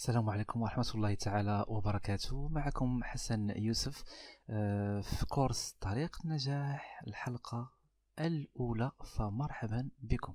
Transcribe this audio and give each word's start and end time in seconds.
السلام 0.00 0.30
عليكم 0.30 0.62
ورحمة 0.62 0.90
الله 0.94 1.14
تعالى 1.14 1.64
وبركاته. 1.68 2.48
معكم 2.48 3.04
حسن 3.04 3.50
يوسف 3.56 4.04
آه، 4.50 5.00
في 5.00 5.26
كورس 5.26 5.76
طريق 5.80 6.16
النجاح 6.24 7.02
الحلقة 7.06 7.70
الأولى. 8.18 8.90
فمرحبا 9.04 9.90
بكم. 10.02 10.34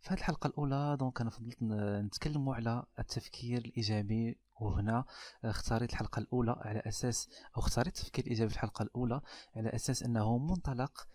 في 0.00 0.08
هذه 0.08 0.18
الحلقة 0.18 0.46
الأولى 0.46 0.96
دونك 1.00 1.20
أنا 1.20 1.30
فضلت 1.30 1.62
نتكلم 2.06 2.48
على 2.48 2.84
التفكير 2.98 3.58
الإيجابي 3.58 4.38
وهنا 4.60 5.04
اختاريت 5.44 5.90
الحلقة 5.90 6.20
الأولى 6.20 6.56
على 6.58 6.82
أساس 6.86 7.28
أو 7.56 7.62
اختاريت 7.62 7.98
التفكير 7.98 8.24
الإيجابي 8.24 8.50
في 8.50 8.54
الحلقة 8.56 8.82
الأولى 8.82 9.20
على 9.56 9.68
أساس 9.68 10.02
أنه 10.02 10.38
منطلق 10.38 11.08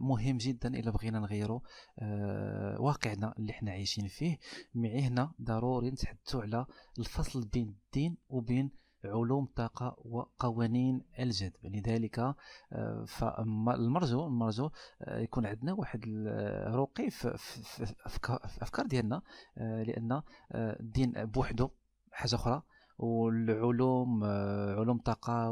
مهم 0.00 0.36
جدا 0.36 0.68
إلا 0.68 0.90
بغينا 0.90 1.18
نغيروا 1.20 1.60
آه، 1.98 2.80
واقعنا 2.80 3.34
اللي 3.38 3.52
إحنا 3.52 3.70
عايشين 3.70 4.08
فيه. 4.08 4.38
معي 4.74 5.00
هنا 5.00 5.32
ضروري 5.42 5.90
نتحدثوا 5.90 6.42
على 6.42 6.66
الفصل 6.98 7.48
بين 7.48 7.68
الدين 7.86 8.16
وبين 8.28 8.70
علوم 9.04 9.44
الطاقة 9.44 9.96
وقوانين 9.98 11.04
الجذب. 11.18 11.52
لذلك 11.64 12.18
آه، 12.72 13.04
فالمرجو 13.06 14.26
المرجو 14.26 14.70
يكون 15.08 15.46
عندنا 15.46 15.72
واحد 15.72 16.00
الرقي 16.06 17.10
في 17.10 17.36
الافكار 18.56 18.86
ديالنا. 18.86 19.22
لأن 19.56 20.22
الدين 20.54 21.12
بوحده 21.24 21.70
حاجة 22.12 22.34
أخرى. 22.34 22.62
والعلوم 22.98 24.24
علوم 24.78 24.96
الطاقه 24.96 25.50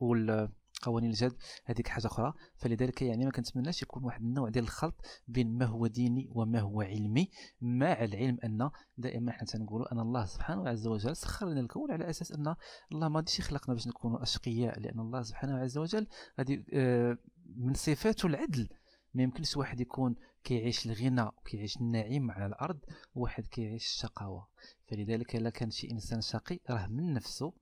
وال 0.00 0.48
قوانين 0.82 1.10
الجذب 1.10 1.36
هذيك 1.64 1.88
حاجة 1.88 2.06
أخرى. 2.06 2.32
فلذلك 2.56 3.02
يعني 3.02 3.24
ما 3.24 3.30
كنتمناش 3.30 3.82
يكون 3.82 4.04
واحد 4.04 4.22
النوع 4.22 4.48
ديال 4.48 4.64
الخلط 4.64 4.94
بين 5.28 5.58
ما 5.58 5.66
هو 5.66 5.86
ديني 5.86 6.28
وما 6.30 6.60
هو 6.60 6.80
علمي 6.82 7.30
مع 7.60 8.04
العلم 8.04 8.38
أن 8.44 8.70
دائما 8.98 9.32
حنا 9.32 9.44
تنقولوا 9.44 9.92
أن 9.92 9.98
الله 9.98 10.24
سبحانه 10.24 10.68
عز 10.68 10.86
وجل 10.86 11.16
سخر 11.16 11.48
لنا 11.48 11.60
الكون 11.60 11.90
على 11.90 12.10
أساس 12.10 12.32
أن 12.32 12.54
الله 12.92 13.08
ما 13.08 13.16
غاديش 13.16 13.38
يخلقنا 13.38 13.74
باش 13.74 13.88
نكونوا 13.88 14.22
أشقياء 14.22 14.80
لأن 14.80 15.00
الله 15.00 15.22
سبحانه 15.22 15.58
عز 15.58 15.78
وجل 15.78 16.06
غادي 16.38 16.64
آه، 16.72 17.18
من 17.56 17.74
صفاته 17.74 18.26
العدل. 18.26 18.68
ما 19.14 19.22
يمكنش 19.22 19.56
واحد 19.56 19.80
يكون 19.80 20.16
كيعيش 20.44 20.86
الغنى 20.86 21.22
وكيعيش 21.22 21.76
النعيم 21.76 22.30
على 22.30 22.46
الأرض 22.46 22.78
وواحد 23.14 23.46
كيعيش 23.46 23.84
الشقاوة. 23.84 24.48
فلذلك 24.86 25.36
إلا 25.36 25.50
كان 25.50 25.70
شي 25.70 25.90
إنسان 25.90 26.20
شقي 26.20 26.60
راه 26.70 26.86
من 26.86 27.12
نفسه 27.12 27.52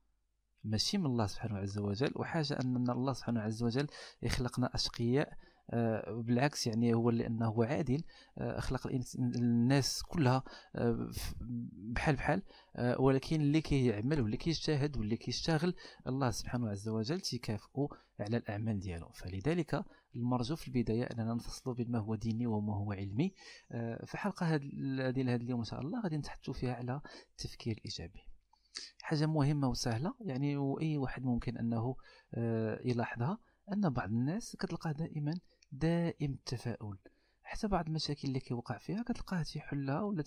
ماشي 0.64 0.98
من 0.98 1.06
الله 1.06 1.26
سبحانه 1.26 1.58
عز 1.58 1.78
وجل 1.78 2.12
وحاجة 2.16 2.58
أن 2.60 2.90
الله 2.90 3.12
سبحانه 3.12 3.40
عز 3.40 3.62
وجل 3.62 3.86
يخلقنا 4.22 4.74
أشقياء 4.74 5.32
آه، 5.70 6.12
بالعكس 6.12 6.66
يعني 6.66 6.94
هو 6.94 7.10
لأنه 7.10 7.46
هو 7.46 7.62
عادل 7.62 8.02
آه، 8.38 8.60
خلق 8.60 8.86
الناس 9.18 10.02
كلها 10.02 10.42
آه، 10.76 11.10
بحال 11.70 12.16
بحال 12.16 12.42
ولكن 12.98 13.40
اللي 13.40 13.60
كيعمل 13.60 14.20
واللي 14.20 14.36
كيجتهد 14.36 14.96
واللي 14.96 15.16
كيشتغل 15.16 15.74
الله 16.06 16.30
سبحانه 16.30 16.70
عز 16.70 16.88
وجل 16.88 17.20
تيكافئه 17.20 17.88
على 18.20 18.36
الأعمال 18.36 18.80
ديالو. 18.80 19.08
فلذلك 19.08 19.84
المرجو 20.16 20.56
في 20.56 20.68
البداية 20.68 21.04
أننا 21.04 21.34
نفصلوا 21.34 21.74
بين 21.74 21.90
ما 21.90 21.98
هو 21.98 22.14
ديني 22.14 22.46
وما 22.46 22.76
هو 22.76 22.92
علمي 22.92 23.32
في 24.04 24.16
حلقة 24.16 24.46
هذه 24.46 24.70
ديال 25.10 25.30
هذا 25.30 25.42
اليوم 25.42 25.58
إن 25.58 25.64
شاء 25.64 25.80
الله 25.80 26.02
غادي 26.02 26.16
نتحدثوا 26.16 26.54
فيها 26.54 26.74
على 26.74 27.00
التفكير 27.30 27.76
الإيجابي. 27.76 28.35
حاجة 29.02 29.26
مهمة 29.26 29.68
وسهلة 29.68 30.14
يعني 30.20 30.56
وأي 30.56 30.98
واحد 30.98 31.24
ممكن 31.24 31.58
أنه 31.58 31.96
آه، 32.34 32.80
يلاحظها 32.84 33.38
أن 33.72 33.90
بعض 33.90 34.08
الناس 34.08 34.56
كتلقاه 34.56 34.92
دائما 34.92 35.34
دائم 35.72 36.32
التفاؤل. 36.32 36.98
حتى 37.42 37.68
بعض 37.68 37.86
المشاكل 37.86 38.28
اللي 38.28 38.40
كيوقع 38.40 38.78
فيها 38.78 39.02
كتلقاه 39.02 39.42
تيحلها 39.42 40.02
ولا 40.02 40.24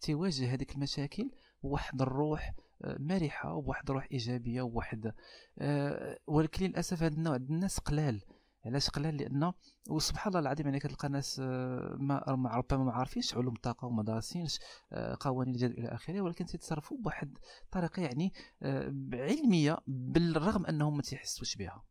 تيواجه 0.00 0.54
هذيك 0.54 0.74
المشاكل 0.74 1.30
بواحد 1.62 2.02
الروح 2.02 2.54
آه، 2.84 2.96
مرحة 3.00 3.54
وبواحد 3.54 3.90
الروح 3.90 4.08
إيجابية 4.12 4.62
وواحد 4.62 5.12
آه، 5.58 6.18
ولكن 6.26 6.66
للأسف 6.66 7.02
هذا 7.02 7.14
النوع 7.14 7.36
الناس 7.36 7.78
قلال. 7.78 8.22
علاش 8.66 8.90
قلال؟ 8.90 9.16
لأن 9.16 9.52
وسبحان 9.90 10.28
الله 10.28 10.40
العظيم 10.40 10.66
يعني 10.66 10.78
كتلقى 10.78 11.08
ناس 11.08 11.40
آه، 11.44 11.96
ما 11.98 12.48
ربما 12.48 12.84
ما 12.84 12.92
عارفينش 12.92 13.34
علوم 13.34 13.54
الطاقة 13.54 13.86
وما 13.86 14.02
دارسينش 14.02 14.58
آه، 14.92 15.16
قوانين 15.20 15.54
الجذب 15.54 15.78
إلى 15.78 15.88
آخره 15.88 16.20
ولكن 16.20 16.46
تيتصرفوا 16.46 16.98
بواحد 16.98 17.38
الطريقة 17.64 18.02
يعني 18.02 18.32
آه، 18.62 18.94
علمية 19.12 19.78
بالرغم 19.86 20.66
أنهم 20.66 20.96
ما 20.96 21.02
تيحسوش 21.02 21.56
بها. 21.56 21.84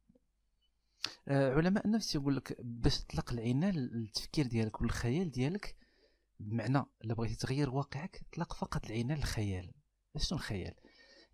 علماء 1.28 1.86
النفس 1.86 2.16
يقول 2.16 2.36
لك 2.36 2.58
باش 2.62 3.04
تطلق 3.04 3.34
العنان 3.34 3.74
للتفكير 3.74 4.48
ديالك 4.48 4.82
والخيال 4.82 5.32
ديالك 5.32 5.76
بمعنى 6.40 6.84
إلا 7.04 7.14
بغيتي 7.14 7.36
تغير 7.36 7.70
واقعك 7.70 8.22
طلق 8.36 8.54
فقط 8.54 8.86
العنان 8.86 9.18
للخيال. 9.18 9.72
شنو 10.18 10.38
الخيال؟ 10.38 10.74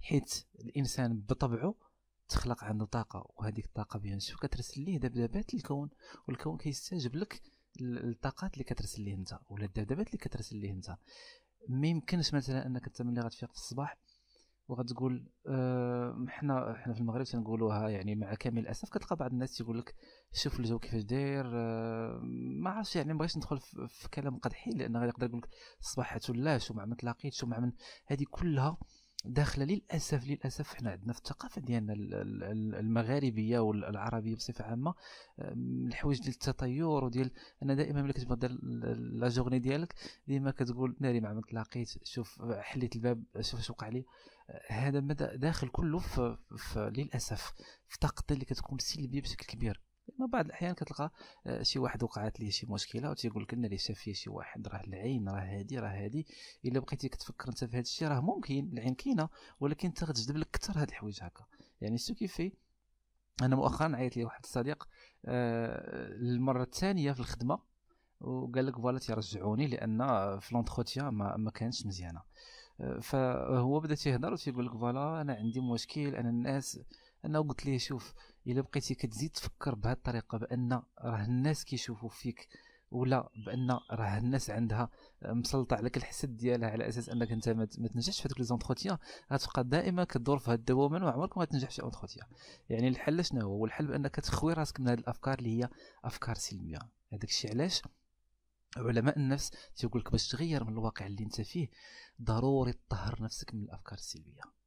حيت 0.02 0.46
الإنسان 0.60 1.22
بطبعه 1.22 1.76
تخلق 2.32 2.64
عنده 2.64 2.86
طاقة 2.86 3.32
وهذيك 3.38 3.66
الطاقة 3.66 4.00
بيان 4.00 4.20
سور 4.20 4.38
كترسل 4.38 4.82
ليه 4.82 4.98
دبدبات 4.98 5.54
الكون 5.54 5.90
والكون 6.28 6.58
كيستجب 6.58 7.16
لك 7.16 7.42
الطاقات 7.82 8.54
اللي 8.54 8.64
كترسل 8.64 9.02
ليه 9.02 9.16
انت 9.16 9.40
ولا 9.50 9.66
الدبدبات 9.66 10.08
اللي 10.08 10.18
كترسل 10.18 10.58
ليه 10.58 10.72
انت. 10.72 10.98
ما 11.70 11.88
يمكنش 11.88 12.34
مثلا 12.34 12.66
أنك 12.66 12.88
انت 12.88 13.02
ملي 13.02 13.22
غتفيق 13.22 13.50
في 13.50 13.58
الصباح 13.58 13.98
وغتقول 14.68 15.26
أه 15.48 16.26
حنا 16.28 16.74
حنا 16.74 16.94
في 16.94 17.00
المغرب 17.00 17.24
تنقولوها 17.24 17.90
يعني 17.90 18.16
مع 18.16 18.34
كامل 18.34 18.60
الأسف 18.60 18.90
كتلقى 18.90 19.16
بعض 19.16 19.32
الناس 19.32 19.58
تيقول 19.58 19.80
لك 19.80 19.96
شوف 20.34 20.60
الجو 20.60 20.80
كيفاش 20.80 21.04
داير 21.04 21.46
أه 21.54 22.20
ما 22.62 22.70
عرفتش 22.70 22.96
يعني 22.96 23.14
ما 23.14 23.20
بغيتش 23.20 23.38
ندخل 23.38 23.60
في, 23.60 24.10
كلام 24.14 24.38
قدحي 24.38 24.72
لأن 24.72 24.98
غادي 24.98 25.10
يقدر 25.10 25.28
يقول 25.28 25.40
لك 25.40 25.50
الصباح 25.80 26.20
لاش 26.30 26.72
ومع 26.72 26.86
ما 26.86 26.96
تلاقيتش 26.96 27.44
ومع 27.44 27.60
من 27.60 27.72
هذه 28.06 28.26
كلها 28.32 28.78
داخلة 29.26 29.66
للأسف 29.66 30.28
للأسف 30.28 30.74
حنا 30.74 30.92
عندنا 30.92 31.14
في 31.14 31.20
الثقافة 31.20 31.62
ديالنا 31.62 31.94
المغاربية 32.80 33.60
والعربية 33.60 34.36
بصفة 34.36 34.66
عامة 34.66 34.94
الحوايج 35.40 36.20
ديال 36.20 36.34
التطير 36.34 36.86
وديال 36.86 37.32
أنا 37.64 37.74
دائما 37.74 38.02
ملي 38.02 38.14
كتبغي 38.14 38.36
دير 38.36 38.52
لا 38.96 39.28
جورني 39.28 39.60
ديالك 39.60 39.94
ديما 40.28 40.52
كتقول 40.52 40.96
ناري 41.00 41.20
مع 41.20 41.34
ما 41.34 41.42
تلاقيت 41.42 41.90
شوف 42.04 42.42
حليت 42.42 42.96
الباب 42.96 43.24
شوف 43.40 43.60
اش 43.60 43.70
وقع 43.70 43.88
لي. 43.88 44.06
هذا 44.68 45.00
داخل 45.36 45.68
كله 45.68 46.00
في, 46.00 46.38
في 46.58 46.92
للأسف 46.98 47.54
في 47.88 48.00
طاقة 48.00 48.24
اللي 48.32 48.46
كتكون 48.46 48.78
سلبية 48.80 49.22
بشكل 49.22 49.46
كبير. 49.46 49.82
ما 50.22 50.28
بعض 50.28 50.46
الأحيان 50.46 50.74
كتلقى 50.74 51.12
آه، 51.48 51.64
شي 51.64 51.80
واحد 51.80 52.04
وقعت 52.04 52.40
ليه 52.40 52.50
شي 52.50 52.66
مشكلة 52.70 53.10
وتيقول 53.10 53.44
لك 53.44 53.54
اللي 53.54 53.78
شاف 53.78 54.00
فيه 54.00 54.14
شي 54.14 54.30
واحد 54.30 54.68
راه 54.68 54.82
العين 54.82 55.30
راه 55.30 55.42
هادي 55.42 55.80
راه 55.80 55.90
هادي. 55.90 56.28
إلا 56.66 56.80
بقيتي 56.80 57.10
كتفكر 57.10 57.50
أنت 57.50 57.64
في 57.64 57.72
هذا 57.72 57.80
الشيء 57.80 58.08
راه 58.08 58.20
ممكن 58.20 58.70
العين 58.74 58.96
كاينة 58.96 59.30
ولكن 59.60 59.88
انت 59.88 60.04
غتجذب 60.04 60.38
لك 60.38 60.48
أكثر 60.48 60.82
هاد 60.82 60.88
الحوايج 60.88 61.24
هكا. 61.24 61.46
يعني 61.82 61.98
ce 61.98 62.14
qui 62.16 62.30
fait؟ 62.30 62.54
أنا 63.42 63.56
مؤخرا 63.56 63.96
عيط 63.96 64.18
لي 64.18 64.24
واحد 64.26 64.44
الصديق 64.44 64.88
آه 65.26 66.08
المرة 66.08 66.64
الثانية 66.64 67.12
في 67.12 67.20
الخدمة 67.20 67.60
وقال 68.22 68.66
لك 68.66 68.76
voilà 68.76 69.00
تيرجعوني 69.00 69.68
لأن 69.68 70.00
في 70.40 70.56
l'entretien 70.56 71.08
ما, 71.08 71.38
ما 71.38 71.52
كانش 71.52 71.86
مزيانة. 71.86 72.22
آه، 72.82 73.00
فهو 73.00 73.80
بدأ 73.80 73.96
تيهضر 73.96 74.34
وتيقول 74.34 74.66
لك 74.66 74.72
voilà 74.72 75.22
أنا 75.22 75.34
عندي 75.34 75.60
مشكل 75.60 76.16
أنا 76.16 76.30
الناس 76.30 76.80
أنا 77.26 77.40
قلت 77.40 77.66
ليه 77.66 77.78
شوف 77.78 78.14
إلا 78.48 78.62
بقيتي 78.62 78.96
كتزيد 78.96 79.30
تفكر 79.30 79.76
بهذه 79.76 79.94
الطريقة 79.94 80.38
بأن 80.38 80.82
راه 81.02 81.26
الناس 81.26 81.66
كيشوفوا 81.66 82.10
فيك 82.10 82.50
ولا 82.92 83.30
بأن 83.46 83.72
راه 83.92 84.18
الناس 84.18 84.50
عندها 84.50 84.90
مسلطة 85.22 85.76
عليك 85.76 85.98
الحسد 85.98 86.38
ديالها 86.38 86.70
على 86.70 86.88
أساس 86.88 87.10
أنك 87.10 87.32
أنت 87.32 87.50
ما 87.50 87.66
تنجحش 87.66 88.22
في 88.22 88.28
هذوك 88.28 88.40
les 88.40 88.46
entretiens؟ 88.46 88.98
غتبقى 89.34 89.64
دائما 89.64 90.04
كدور 90.04 90.40
في 90.40 90.50
هذا 90.50 90.56
الدوامة 90.56 91.06
وعمرك 91.06 91.38
ما 91.38 91.44
غتنجح 91.44 91.68
في 91.70 91.76
شي 91.76 91.82
entretien 91.82 92.28
يعني 92.70 92.88
الحل 92.88 93.26
شنو 93.26 93.42
هو؟ 93.42 93.66
الحل 93.66 93.88
بأنك 93.88 94.16
تخوي 94.16 94.54
راسك 94.54 94.80
من 94.80 94.88
هذه 94.88 95.00
الأفكار 95.00 95.40
اللي 95.40 95.62
هي 95.62 95.70
أفكار 96.04 96.36
سلبيه 96.36 96.80
هذاك 97.14 97.24
الشيء 97.30 97.52
علاش؟ 97.52 97.82
علماء 98.78 99.18
النفس 99.18 99.52
تيقول 99.76 100.02
لك 100.02 100.12
باش 100.12 100.28
تغير 100.28 100.64
من 100.64 100.74
الواقع 100.74 101.06
اللي 101.06 101.24
أنت 101.24 101.42
فيه 101.42 101.70
ضروري 102.22 102.74
تطهر 102.74 103.24
نفسك 103.24 103.54
من 103.54 103.64
الأفكار 103.64 103.98
السلبية. 103.98 104.61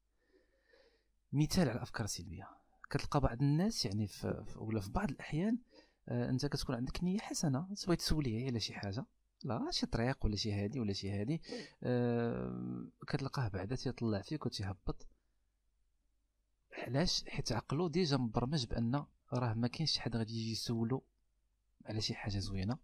مثال 1.34 1.68
على 1.68 1.76
الافكار 1.76 2.04
السلبيه 2.04 2.48
كتلقى 2.90 3.20
بعض 3.20 3.42
الناس 3.42 3.84
يعني 3.84 4.06
في 4.06 4.44
ولا 4.56 4.80
في 4.80 4.90
بعض 4.90 5.10
الأحيان 5.10 5.58
آه 6.08 6.30
أنت 6.30 6.46
كتكون 6.46 6.74
عندك 6.76 7.04
نية 7.04 7.18
حسنة 7.18 7.68
سواء 7.74 7.96
تسوليه 7.96 8.46
على 8.46 8.60
شي 8.60 8.74
حاجة. 8.74 9.06
لا 9.44 9.70
شي 9.70 9.86
طريق 9.86 10.24
ولا 10.24 10.36
شي 10.36 10.52
هادي 10.52 10.80
ولا 10.80 10.92
شي 10.92 11.10
هادي. 11.10 11.42
آه 11.82 12.86
كتلقاه 13.08 13.48
بعدا 13.48 13.76
تيطلع 13.76 14.20
فيك 14.22 14.46
وتيهبط. 14.46 15.06
علاش؟ 16.72 17.24
حيت 17.28 17.52
عقلو 17.52 17.88
déjà 17.88 18.16
مبرمج 18.16 18.66
بأن 18.66 19.04
راه 19.32 19.54
ما 19.54 19.68
كاينش 19.68 19.98
حد 19.98 20.16
غادي 20.16 20.32
يجي 20.32 20.52
يسولو 20.52 21.04
على 21.86 22.00
شي 22.00 22.14
حاجة 22.14 22.38
زوينة. 22.38 22.78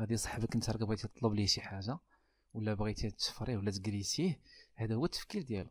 غادي 0.00 0.16
صاحبك 0.16 0.54
أنت 0.54 0.70
راك 0.70 0.80
بغيتي 0.80 1.08
تطلب 1.08 1.32
ليه 1.32 1.46
شي 1.46 1.60
حاجة 1.60 1.98
ولا 2.54 2.74
بغيتي 2.74 3.10
تشفريه 3.10 3.56
ولا 3.56 3.70
تكريسيه 3.70 4.40
هذا 4.74 4.94
هو 4.94 5.04
التفكير 5.04 5.42
ديالو. 5.42 5.70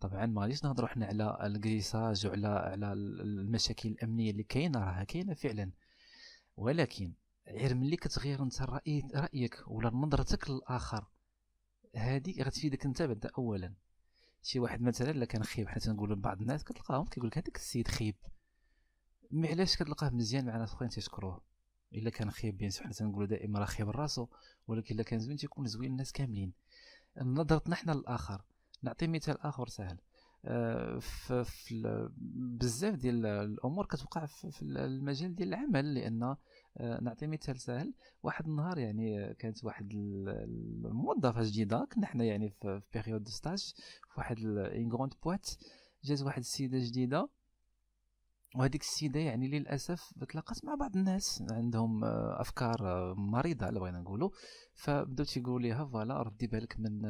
طبعا 0.00 0.26
ما 0.26 0.42
غاديش 0.42 0.64
نهضروا 0.64 0.88
حنا 0.88 1.06
على 1.06 1.46
الكريساج 1.46 2.26
وعلى 2.26 2.48
على 2.48 2.92
المشاكل 2.92 3.88
الأمنية 3.88 4.30
اللي 4.30 4.42
كاينة 4.42 4.78
راها 4.78 5.04
كاينة 5.04 5.34
فعلا. 5.34 5.70
ولكن 6.56 7.12
غير 7.48 7.74
ملي 7.74 7.96
كتغير 7.96 8.42
أنت 8.42 8.60
الراي 8.60 9.02
رأيك 9.14 9.62
ولا 9.66 9.90
نظرتك 9.90 10.50
للآخر 10.50 11.06
هذه 11.96 12.42
غتفيدك 12.42 12.86
أنت 12.86 13.02
بعد 13.02 13.30
اولا. 13.38 13.74
شي 14.42 14.60
واحد 14.60 14.82
مثلا 14.82 15.10
إلا 15.10 15.24
كان 15.24 15.44
خيب 15.44 15.68
حنا 15.68 15.78
تنقولوا 15.78 16.16
لبعض 16.16 16.40
الناس 16.40 16.64
كتلقاهم 16.64 17.04
كيقول 17.06 17.28
لك 17.28 17.38
هذاك 17.38 17.56
السيد 17.56 17.88
خيب. 17.88 18.16
مي 19.30 19.48
علاش 19.48 19.76
كتلقاه 19.76 20.10
مزيان 20.10 20.46
مع 20.46 20.56
ناس 20.56 20.72
أخرين 20.72 20.90
تيشكروه؟ 20.90 21.40
إلا 21.94 22.10
كان 22.10 22.30
خيب 22.30 22.56
بيان 22.56 22.72
حنا 22.80 22.92
تنقولوا 22.92 23.26
دائما 23.26 23.58
راه 23.58 23.66
خيب 23.66 23.90
راسو 23.90 24.28
ولكن 24.66 24.94
إلا 24.94 25.02
كان 25.02 25.18
زوين 25.18 25.36
تيكون 25.36 25.66
زوين 25.66 25.90
الناس 25.90 26.12
كاملين. 26.12 26.52
نظرتنا 27.22 27.76
حنا 27.76 27.92
للآخر. 27.92 28.42
نعطي 28.82 29.06
مثال 29.06 29.40
آخر 29.40 29.68
سهل. 29.68 29.98
آه، 30.44 30.98
في, 30.98 31.44
بزاف 32.60 32.94
ديال 32.94 33.26
الأمور 33.26 33.86
كتوقع 33.86 34.26
في 34.26 34.62
المجال 34.62 35.34
ديال 35.34 35.48
العمل 35.48 35.94
لأن 35.94 36.22
آه، 36.22 37.00
نعطي 37.02 37.26
مثال 37.26 37.60
سهل. 37.60 37.94
واحد 38.22 38.46
النهار 38.46 38.78
يعني 38.78 39.34
كانت 39.34 39.64
واحد 39.64 39.92
الموظفه 39.92 41.42
جديدة 41.42 41.88
كنا 41.92 42.06
حنا 42.06 42.24
يعني 42.24 42.50
في 42.50 42.82
période 42.94 43.24
de 43.24 43.30
stage 43.30 43.72
في 44.14 44.14
واحد 44.18 44.36
une 44.46 44.92
grande 44.92 45.14
boîte 45.22 45.50
جات 46.04 46.22
واحد 46.22 46.40
السيدة 46.40 46.78
جديدة. 46.78 47.28
وهذيك 48.56 48.80
السيدة 48.82 49.20
يعني 49.20 49.48
للأسف 49.48 50.12
تلاقات 50.28 50.64
مع 50.64 50.74
بعض 50.74 50.96
الناس 50.96 51.44
عندهم 51.50 52.04
آه، 52.04 52.40
أفكار 52.40 53.14
مريضة 53.14 53.68
الا 53.68 53.80
بغينا 53.80 54.00
نقولوا. 54.00 54.30
فبداو 54.74 55.26
تيقولوا 55.26 55.60
ليها 55.60 55.84
voilà 55.84 56.22
ردي 56.22 56.46
بالك 56.46 56.80
من 56.80 57.02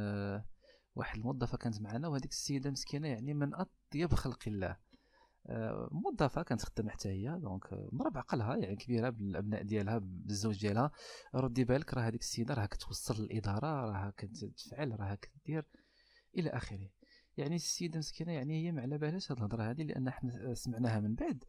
واحد 0.94 1.19
الموظفة 1.19 1.58
كانت 1.58 1.81
معنا 1.81 2.08
وهذيك 2.08 2.31
السيدة 2.31 2.70
مسكينة 2.70 3.08
يعني 3.08 3.34
من 3.34 3.54
أطيب 3.54 4.14
خلق 4.14 4.42
الله. 4.46 4.76
آه، 5.46 5.88
موظفة 5.92 6.42
كانت 6.42 6.60
تخدم 6.60 6.88
حتى 6.88 7.08
هي 7.08 7.38
دونك 7.38 7.69
مرة 7.92 8.08
بعقلها 8.08 8.56
يعني 8.56 8.76
كبيرة 8.76 9.10
بالأبناء 9.10 9.62
ديالها 9.62 9.98
بالزوج 9.98 10.60
ديالها. 10.60 10.90
ردي 11.34 11.64
بالك 11.64 11.94
راه 11.94 12.02
هذيك 12.02 12.20
السيدة 12.20 12.54
راه 12.54 12.66
كتوصل 12.66 13.22
للاداره 13.22 13.66
راه 13.66 14.12
كتفعل 14.16 15.00
راه 15.00 15.14
كدير 15.14 15.64
إلى 16.38 16.50
آخره. 16.50 16.90
يعني 17.37 17.56
السيدة 17.56 17.98
مسكينة 17.98 18.32
يعني 18.32 18.66
هي 18.66 18.72
ما 18.72 18.82
على 18.82 18.98
بالهاش 18.98 19.32
هاد 19.32 19.38
الهضرة 19.38 19.70
هذه 19.70 19.82
لأن 19.82 20.10
حنا 20.10 20.54
سمعناها 20.54 21.00
من 21.00 21.14
بعد. 21.14 21.44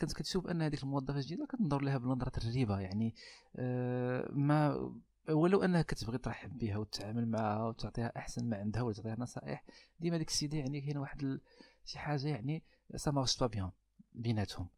كنت 0.00 0.12
كتشوف 0.12 0.46
أن 0.46 0.62
هذيك 0.62 0.82
الموظفة 0.82 1.16
الجديدة 1.16 1.46
كتنظر 1.46 1.80
لها 1.82 1.98
بنظرة 1.98 2.32
الريبه 2.38 2.80
يعني. 2.80 3.14
آه 3.56 4.28
ما 4.32 4.92
ولو 5.28 5.62
انها 5.62 5.82
كتبغي 5.82 6.18
ترحب 6.18 6.58
بها 6.58 6.76
وتتعامل 6.76 7.28
معها 7.28 7.68
وتعطيها 7.68 8.12
احسن 8.16 8.48
ما 8.48 8.56
عندها 8.56 8.82
ولا 8.82 8.94
تعطيها 8.94 9.16
نصائح 9.18 9.64
ديما 10.00 10.16
ديك 10.16 10.28
السيدة 10.28 10.58
يعني 10.58 10.80
كاين 10.80 10.98
واحد 10.98 11.40
شي 11.84 11.98
حاجة 11.98 12.28
يعني 12.28 12.62
ça 12.96 13.10
marche 13.10 13.38
pas 13.38 13.46
bien 13.46 13.70
بيناتهم. 14.12 14.68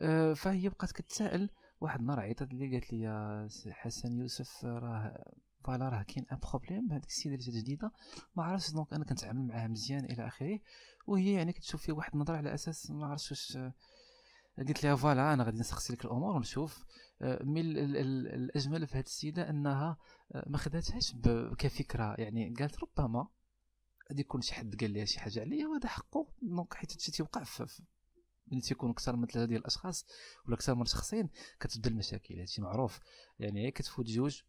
أه 0.00 0.32
فهي 0.34 0.68
بقات 0.68 0.92
كتسائل 0.92 1.50
واحد 1.80 2.00
النهار 2.00 2.20
عيطت 2.20 2.54
لي 2.54 2.72
قالت 2.72 2.92
لي 2.92 3.48
حسن 3.70 4.18
يوسف 4.18 4.64
راه 4.64 5.24
voilà 5.64 5.88
راه 5.88 6.02
كاين 6.02 6.26
un 6.32 6.38
problème 6.38 6.92
هذيك 6.92 7.06
السيدة 7.06 7.34
اللي 7.34 7.46
جات 7.46 7.54
جديدة 7.54 7.92
ما 8.36 8.44
عرفتش 8.44 8.72
donc 8.72 8.92
أنا 8.92 9.04
كنتعامل 9.04 9.46
معاها 9.46 9.68
مزيان 9.68 10.04
إلى 10.04 10.26
آخره. 10.26 10.60
وهي 11.06 11.32
يعني 11.32 11.52
كتشوف 11.52 11.82
فيه 11.82 11.92
واحد 11.92 12.14
النظرة 12.14 12.36
على 12.36 12.54
أساس 12.54 12.90
ما 12.90 13.06
عرفتش 13.06 13.30
واش 13.30 13.58
قلت 14.58 14.84
لها 14.84 14.96
voilà 14.96 15.32
أنا 15.32 15.44
غادي 15.44 15.58
نسقسي 15.58 15.92
لك 15.92 16.04
الأمور 16.04 16.36
ونشوف 16.36 16.84
آه، 17.22 17.42
mais 17.42 17.60
الأجمل 17.60 18.86
في 18.86 18.98
هذه 18.98 19.04
السيدة 19.04 19.50
أنها 19.50 19.96
آه، 20.34 20.44
ما 20.46 20.58
خداتهاش 20.58 21.14
كفكرة. 21.58 22.14
يعني 22.18 22.54
قالت 22.58 22.76
ربما 22.78 23.28
غادي 24.10 24.20
يكون 24.20 24.40
شي 24.40 24.54
حد 24.54 24.80
قال 24.80 24.92
لها 24.92 25.04
شي 25.04 25.20
حاجة 25.20 25.40
عليا 25.40 25.66
وهذا 25.66 25.88
حقه. 25.88 26.28
donc 26.42 26.74
حيت 26.74 26.92
هادشي 26.92 27.12
تيوقع 27.12 27.44
ملي 28.46 28.60
تيكون 28.60 28.90
أكثر 28.90 29.16
من 29.16 29.26
ثلاثة 29.26 29.48
ديال 29.48 29.60
الأشخاص 29.60 30.06
ولا 30.46 30.54
أكثر 30.54 30.74
من 30.74 30.84
شخصين 30.84 31.28
كتبدا 31.60 31.90
المشاكل. 31.90 32.38
هادشي 32.38 32.62
معروف. 32.62 33.00
يعني 33.38 33.70
كتفوت 33.70 34.06
جوج. 34.06 34.42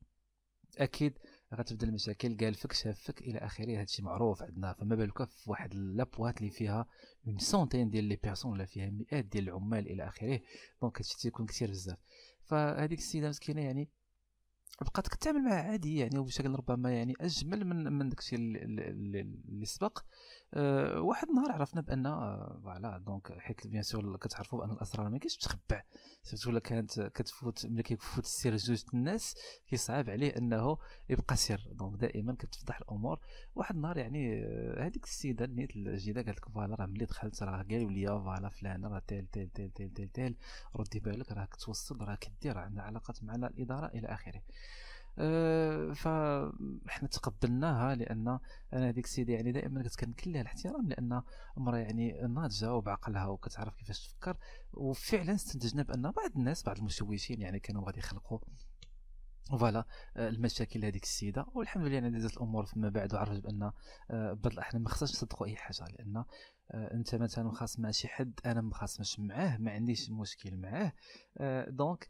أكيد 0.78 1.14
غتبدا 1.54 1.88
المشاكل. 1.88 2.38
قال 2.38 2.54
فك 2.54 2.74
شافك 2.74 3.22
إلى 3.22 3.38
آخره. 3.38 3.80
هادشي 3.80 4.02
معروف 4.02 4.44
عندنا 4.44 4.74
فما 4.74 4.96
بالك 4.96 5.24
في 5.24 5.50
واحد 5.50 5.74
la 5.74 5.92
boîte 5.92 6.38
اللي 6.38 6.52
فيها 6.52 6.86
une 7.28 7.38
centaine 7.38 7.90
ديال 7.90 8.04
les 8.04 8.16
personnes 8.16 8.52
ولا 8.52 8.66
فيها 8.66 8.90
مئات 8.90 9.26
ديال 9.26 9.50
العمال 9.50 9.88
إلى 9.88 10.08
آخره. 10.08 10.42
donc 10.82 10.98
هادشي 10.98 11.18
تيكون 11.18 11.46
كثير 11.46 11.70
بزاف. 11.70 11.98
فهذيك 12.44 13.00
السيدة 13.00 13.30
مسكينة 13.30 13.62
يعني 13.62 13.90
بقات 14.82 15.08
كتعامل 15.08 15.44
معها 15.44 15.72
عادي 15.72 15.98
يعني 15.98 16.18
وبشكل 16.20 16.56
ربما 16.56 16.92
يعني 16.92 17.14
أجمل 17.22 17.66
من 17.66 17.94
من 17.94 18.10
داكشي 18.10 18.36
اللي 18.36 19.66
سبق. 19.66 20.00
أه 20.54 21.02
واحد 21.02 21.28
النهار 21.30 21.52
عرفنا 21.52 21.82
بأن 21.82 22.06
آه، 22.06 22.60
voilà 22.64 22.98
donc 22.98 23.38
حيت 23.40 23.68
bien 23.68 23.84
sûr 23.84 24.18
كتعرفوا 24.18 24.60
بأن 24.60 24.72
الأسرار 24.72 25.10
ما 25.10 25.18
كاينش 25.18 25.38
تخبع. 25.38 25.84
surtout 26.24 26.50
ولا 26.50 26.60
كانت 26.60 27.02
كتفوت 27.02 27.66
ملي 27.66 27.84
كيفوت 27.84 28.24
السر 28.24 28.56
جوج 28.56 28.84
الناس 28.94 29.36
كيصعب 29.68 30.10
عليه 30.10 30.38
أنه 30.38 30.78
يبقى 31.10 31.36
سر 31.36 31.68
donc 31.72 32.00
دائما 32.00 32.34
كتفضح 32.40 32.78
الأمور. 32.78 33.20
واحد 33.56 33.76
النهار 33.76 33.98
يعني 33.98 34.44
آه، 34.46 34.86
هذيك 34.86 35.04
السيدة 35.04 35.46
نيت 35.46 35.76
الجيده 35.76 36.22
قالت 36.22 36.38
لك 36.38 36.50
voilà 36.50 36.76
راه 36.76 36.86
ملي 36.86 37.06
دخلت 37.06 37.44
راه 37.44 37.64
قالوا 37.64 37.92
لي 37.92 38.08
voilà 38.08 38.50
فلان 38.50 38.86
راه 38.86 39.02
تيل 39.08 39.28
تيل 39.28 39.50
تيل 39.50 39.72
تيل, 39.72 40.10
تيل 40.10 40.36
ردي 40.76 41.00
بالك 41.00 41.32
راه 41.32 41.46
كتوصل 41.46 42.02
راه 42.02 42.16
كدير 42.16 42.58
عندها 42.58 42.84
علاقات 42.84 43.24
مع 43.24 43.36
الإدارة 43.36 43.88
إلى 43.88 44.08
آخره. 44.08 44.42
أه 45.18 45.94
فاحنا 45.94 47.08
تقبلناها 47.08 47.96
لأن 47.96 48.40
أنا 48.74 48.90
هذيك 48.90 49.06
السيدة 49.06 49.34
يعني 49.34 49.52
دائما 49.52 49.84
كنت 49.84 49.96
كنكل 49.96 50.34
لها 50.34 50.42
الاحترام 50.42 50.90
لأن 50.90 51.22
امراه 51.58 51.78
يعني 51.78 52.22
ناضجة 52.22 52.74
وبعقلها 52.74 53.26
وكتعرف 53.26 53.76
كيفاش 53.76 54.08
تفكر. 54.08 54.38
وفعلا 54.74 55.36
استنتجنا 55.36 55.84
بأن 55.84 56.02
بعض 56.02 56.32
الناس 56.36 56.64
بعض 56.64 56.78
المشوشين 56.78 57.42
يعني 57.42 57.60
كانوا 57.60 57.86
غادي 57.86 58.00
يخلقوا 58.00 58.40
فوالا 59.50 59.86
آه، 60.18 60.30
المشاكل 60.30 60.86
هذيك 60.86 61.04
السيدة. 61.04 61.46
والحمد 61.54 61.86
لله 61.86 61.94
يعني 61.94 62.10
دازت 62.10 62.38
الأمور 62.38 62.66
فيما 62.66 62.90
بعد 62.90 63.14
وعرفت 63.14 63.40
بأن 63.42 63.72
آه، 64.12 64.34
بعض 64.34 64.54
الاحيان 64.54 64.82
ما 64.82 64.90
خصناش 64.90 65.12
نصدقوا 65.12 65.48
أي 65.48 65.56
حاجة. 65.56 65.86
لأن 66.00 66.24
آه، 66.72 66.94
أنت 66.94 67.16
مثلا 67.16 67.44
مخاصم 67.46 67.82
مع 67.82 67.92
شي 67.92 68.08
حد 68.08 68.40
أنا 68.46 68.62
مخاصمش 68.62 69.20
معاه 69.20 69.58
ما 69.58 69.72
عنديش 69.72 70.10
مشكل 70.10 70.58
معاه. 70.58 70.94
دونك 71.70 72.08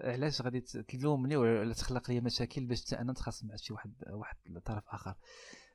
علاش 0.00 0.42
غادي 0.42 0.60
تلومني 0.60 1.36
ولا 1.36 1.74
تخلق 1.74 2.10
لي 2.10 2.20
مشاكل 2.20 2.66
باش 2.66 2.94
أنا 2.94 3.12
نتخاصم 3.12 3.48
مع 3.48 3.56
شي 3.56 3.72
واحد 3.72 3.92
واحد 4.10 4.36
طرف 4.64 4.84
آخر؟ 4.88 5.14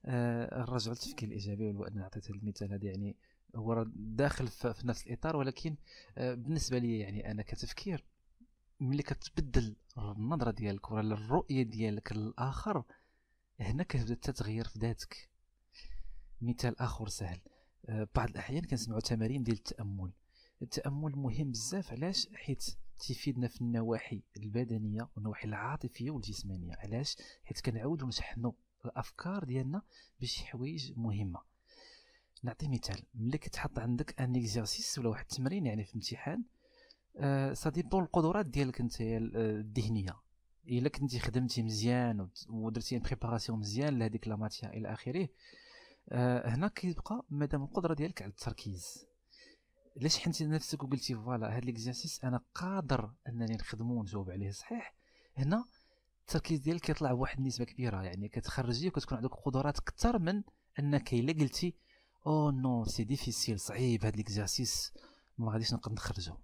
نرجع 0.05 0.91
للتفكير 0.91 1.29
الإيجابي 1.29 1.69
وأنا 1.69 2.05
عطيت 2.05 2.29
المثال 2.29 2.73
هذا 2.73 2.85
يعني 2.85 3.15
هو 3.55 3.85
داخل 3.95 4.47
في 4.47 4.87
نفس 4.87 5.07
الإطار 5.07 5.35
ولكن 5.35 5.75
بالنسبة 6.17 6.77
لي 6.77 6.99
يعني 6.99 7.31
أنا 7.31 7.43
كتفكير 7.43 8.05
ملي 8.79 9.03
كتبدل 9.03 9.75
النظرة 9.97 10.51
ديالك 10.51 10.91
ولا 10.91 11.13
الرؤية 11.13 11.63
ديالك 11.63 12.13
للآخر 12.13 12.83
هنا 13.59 13.83
كتبدأ 13.83 14.13
تتغير 14.13 14.67
في 14.67 14.79
ذاتك. 14.79 15.29
مثال 16.41 16.79
آخر 16.79 17.07
سهل. 17.07 17.39
آه، 17.85 18.07
بعض 18.15 18.29
الأحيان 18.29 18.63
كنسمعوا 18.63 18.99
تمارين 18.99 19.43
ديال 19.43 19.57
التأمل. 19.57 20.11
التأمل 20.61 21.11
مهم 21.15 21.51
بزاف 21.51 21.91
علاش؟ 21.91 22.27
حيت 22.33 22.65
تفيدنا 22.99 23.47
في 23.47 23.61
النواحي 23.61 24.21
البدنية 24.37 25.09
والنواحي 25.15 25.47
العاطفية 25.47 26.11
والجسمانية. 26.11 26.75
علاش؟ 26.75 27.17
حيت 27.43 27.61
كنعاودوا 27.61 28.07
نشحنوا 28.07 28.51
الأفكار 28.85 29.43
ديالنا 29.43 29.81
بشي 30.21 30.45
حوايج 30.45 30.93
مهمة. 30.97 31.39
نعطي 32.43 32.67
مثال. 32.67 33.03
ملي 33.15 33.37
كتحط 33.37 33.79
عندك 33.79 34.21
un 34.21 34.35
exercice 34.35 34.99
ولا 34.99 35.09
واحد 35.09 35.25
التمرين 35.31 35.65
يعني 35.65 35.83
في 35.83 35.95
امتحان 35.95 36.43
ça 37.53 37.69
dépend 37.69 38.03
القدرات 38.03 38.45
ديالك 38.45 38.81
انت 38.81 38.95
الذهنية. 39.01 40.15
إلا 40.67 40.89
كنتي 40.89 41.19
خدمتي 41.19 41.63
مزيان 41.63 42.29
ودرتي 42.49 42.99
préparation 42.99 43.59
مزيان 43.59 43.99
لهذيك 43.99 44.27
لا 44.27 44.49
إلى 44.63 44.93
آخره 44.93 45.27
آه 46.09 46.49
هنا 46.49 46.67
كيبقى 46.67 47.25
مادام 47.29 47.63
القدرة 47.63 47.93
ديالك 47.93 48.21
على 48.21 48.29
التركيز. 48.29 49.05
علاش 49.97 50.19
شحنتي 50.19 50.45
نفسك 50.45 50.83
وقلتي 50.83 51.15
voilà 51.15 51.57
هاد 51.57 51.65
l'exercice 51.65 52.23
أنا 52.23 52.41
قادر 52.53 53.13
أنني 53.27 53.55
نخدمو 53.55 53.99
ونجاوب 53.99 54.29
عليه 54.29 54.51
صحيح؟ 54.51 54.95
هنا 55.37 55.65
التركيز 56.21 56.59
ديالك 56.59 56.81
كيطلع 56.81 57.13
بواحد 57.13 57.37
النسبة 57.39 57.65
كبيرة 57.65 58.01
يعني 58.01 58.27
كتخرجي 58.27 58.87
وكتكون 58.87 59.17
عندك 59.17 59.33
قدرات 59.33 59.77
أكثر 59.79 60.19
من 60.19 60.43
أنك 60.79 61.13
إلا 61.13 61.33
قلتي 61.33 61.75
oh 62.27 62.51
non 62.51 62.85
c'est 62.85 63.03
difficile 63.03 63.59
صعيب 63.59 64.05
هاد 64.05 64.15
l'exercice 64.15 64.93
ما 65.37 65.51
غاديش 65.51 65.73
نقدر 65.73 65.93
نخرجو. 65.93 66.35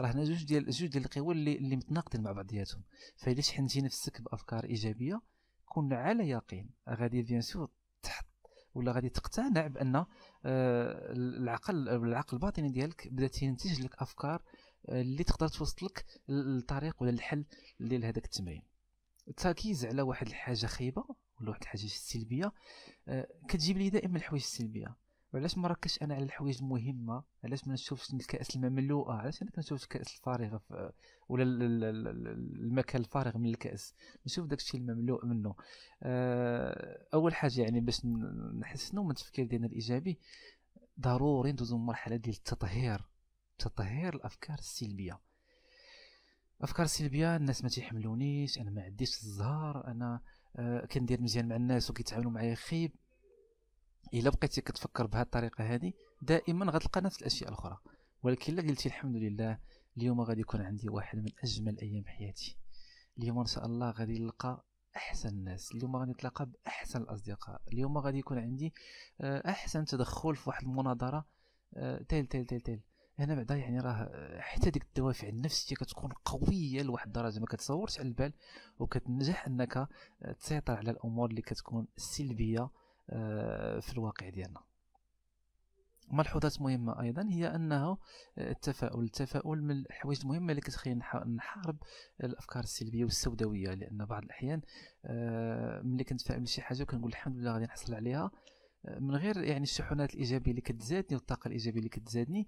راه 0.00 0.12
هنا 0.12 0.24
جوج 0.24 0.44
ديال 0.44 0.70
جوج 0.70 0.88
ديال 0.88 1.04
القوى 1.04 1.34
اللي 1.34 1.56
اللي 1.56 1.76
متناقضين 1.76 2.22
مع 2.22 2.32
بعضياتهم 2.32 2.82
فاذا 3.16 3.40
شحنتي 3.40 3.80
نفسك 3.80 4.20
بأفكار 4.20 4.64
إيجابية؟ 4.64 5.20
كون 5.66 5.92
على 5.92 6.28
يقين. 6.28 6.70
غادي 6.88 7.22
بيان 7.22 7.40
سور 7.40 7.70
ولا 8.74 8.92
غادي 8.92 9.08
تقتنع 9.08 9.66
بأن 9.66 9.96
آه، 9.96 10.06
العقل 11.12 11.88
العقل 11.88 12.36
الباطني 12.36 12.68
ديالك 12.68 13.08
بدا 13.08 13.26
تنتج 13.26 13.80
لك 13.80 13.94
أفكار 14.02 14.42
آه، 14.88 15.00
اللي 15.00 15.24
تقدر 15.24 15.48
توصلك 15.48 16.04
للطريق 16.28 17.02
ولا 17.02 17.10
الحل 17.10 17.44
ديال 17.80 18.04
التمرين. 18.04 18.62
التركيز 19.28 19.84
على 19.84 20.02
واحد 20.02 20.26
الحاجة 20.26 20.66
خايبة 20.66 21.04
ولا 21.40 21.50
واحد 21.50 21.62
الحاجة 21.62 21.86
سلبيه 21.86 22.52
آه، 23.08 23.28
كتجيب 23.48 23.78
لي 23.78 23.90
دائما 23.90 24.16
الحوايج 24.16 24.42
السلبية. 24.42 24.96
وعلاش 25.34 25.58
ما 25.58 25.68
ركزش 25.68 26.02
أنا 26.02 26.14
على 26.14 26.24
الحوايج 26.24 26.58
المهمة؟ 26.58 27.22
علاش 27.44 27.66
ما 27.66 27.72
نشوفش 27.72 28.14
الكأس 28.14 28.56
المملوءة؟ 28.56 29.12
علاش 29.12 29.42
أنا 29.42 29.50
كنشوف 29.50 29.82
الكأس 29.82 30.14
الفارغه 30.16 30.62
ولا 31.28 31.42
المكان 31.44 33.00
الفارغ 33.00 33.38
من 33.38 33.48
الكأس؟ 33.48 33.94
نشوف 34.26 34.46
داكشي 34.46 34.76
المملوء 34.76 35.26
منه. 35.26 35.54
آه، 36.02 37.06
أول 37.14 37.34
حاجة 37.34 37.60
يعني 37.60 37.80
باش 37.80 38.06
نحسنوا 38.58 39.04
من 39.04 39.10
التفكير 39.10 39.46
ديالنا 39.46 39.66
الإيجابي؟ 39.66 40.18
ضروري 41.00 41.52
ندوزو 41.52 41.78
مرحله 41.78 42.16
ديال 42.16 42.36
التطهير. 42.36 43.04
تطهير 43.58 44.14
الأفكار 44.14 44.58
السلبية. 44.58 45.20
أفكار 46.60 46.86
سلبية 46.86 47.36
الناس 47.36 47.62
ما 47.62 47.68
تيحملونيش 47.68 48.58
أنا 48.58 48.70
ما 48.70 48.82
عنديش 48.82 49.22
الزهر 49.22 49.86
أنا 49.86 50.20
آه 50.56 50.86
كندير 50.86 51.22
مزيان 51.22 51.48
مع 51.48 51.56
الناس 51.56 51.90
وكيتعاملوا 51.90 52.30
معايا 52.30 52.54
خيب. 52.54 52.92
إلا 54.14 54.30
بقيتي 54.30 54.60
كتفكر 54.60 55.06
بهذه 55.06 55.22
الطريقة 55.22 55.74
هذه 55.74 55.92
دائما 56.22 56.72
غتلقى 56.72 57.00
نفس 57.00 57.20
الأشياء 57.20 57.48
الأخرى. 57.48 57.78
ولكن 58.22 58.52
إلا 58.52 58.62
قلتي 58.62 58.88
الحمد 58.88 59.16
لله 59.16 59.58
اليوم 59.96 60.20
غادي 60.20 60.40
يكون 60.40 60.60
عندي 60.60 60.88
واحد 60.88 61.18
من 61.18 61.30
أجمل 61.44 61.78
أيام 61.80 62.04
حياتي. 62.04 62.58
اليوم 63.18 63.38
إن 63.38 63.46
شاء 63.46 63.66
الله 63.66 63.90
غادي 63.90 64.18
نلقى 64.18 64.64
أحسن 64.96 65.28
الناس 65.28 65.72
اليوم 65.72 65.96
غادي 65.96 66.10
نتلاقى 66.10 66.46
بأحسن 66.46 67.00
الأصدقاء 67.02 67.60
اليوم 67.72 67.98
غادي 67.98 68.18
يكون 68.18 68.38
عندي 68.38 68.74
آه، 69.20 69.50
أحسن 69.50 69.84
تدخل 69.84 70.36
في 70.36 70.48
واحد 70.48 70.62
المناظرة 70.62 71.26
آه، 71.74 72.02
تيل 72.02 72.26
تيل 72.26 72.46
تيل 72.46 72.60
تيل. 72.60 72.80
هنا 73.18 73.34
بعدا 73.34 73.56
يعني 73.56 73.80
راه 73.80 74.10
حتى 74.40 74.70
ديك 74.70 74.82
الدوافع 74.82 75.28
النفسية 75.28 75.76
كتكون 75.76 76.10
قوية 76.24 76.82
لواحد 76.82 77.06
الدرجة 77.06 77.40
ما 77.40 77.46
كتصورش 77.46 77.98
على 77.98 78.08
البال 78.08 78.32
وكتنجح 78.78 79.46
إنك 79.46 79.88
تسيطر 80.40 80.76
على 80.76 80.90
الأمور 80.90 81.30
اللي 81.30 81.42
كتكون 81.42 81.86
سلبية. 81.96 82.60
آه، 82.60 82.70
في 83.80 83.92
الواقع 83.92 84.28
ديالنا. 84.28 84.60
ملحوظات 86.10 86.60
مهمة 86.60 87.02
أيضا 87.02 87.28
هي 87.30 87.46
أنه 87.46 87.98
التفاؤل 88.38 89.04
التفاؤل 89.04 89.62
من 89.62 89.70
الحوايج 89.70 90.20
المهمة 90.20 90.50
اللي 90.50 90.60
كتخلينا 90.60 91.24
نحارب 91.26 91.76
الأفكار 92.24 92.62
السلبية 92.62 93.04
والسوداوية 93.04 93.74
لأن 93.74 94.04
بعض 94.04 94.22
الأحيان 94.22 94.60
آه، 95.04 95.80
ملي 95.82 96.04
كنتفائل 96.04 96.48
شي 96.48 96.62
حاجة 96.62 96.82
وكنقول 96.82 97.10
الحمد 97.10 97.36
لله 97.36 97.52
غادي 97.52 97.64
نحصل 97.64 97.94
عليها 97.94 98.30
آه، 98.86 98.98
من 98.98 99.16
غير 99.16 99.36
يعني 99.44 99.62
الشحنات 99.62 100.14
الإيجابية 100.14 100.50
اللي 100.50 100.62
كتزادني 100.62 101.16
والطاقة 101.16 101.48
الإيجابية 101.48 101.78
اللي 101.78 101.88
كتزادني 101.88 102.46